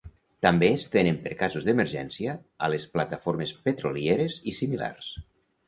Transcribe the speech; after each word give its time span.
També 0.43 0.69
es 0.77 0.85
tenen 0.95 1.19
per 1.25 1.33
casos 1.41 1.67
d'emergència 1.67 2.35
a 2.67 2.71
les 2.77 2.89
plataformes 2.97 3.55
petrolieres 3.71 4.43
i 4.53 4.59
similars. 4.65 5.15